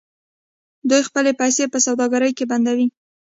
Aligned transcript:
دوی 0.89 1.01
خپلې 1.09 1.31
پیسې 1.41 1.63
په 1.73 1.77
سوداګرۍ 1.85 2.31
کې 2.37 2.45
بندوي. 2.51 2.87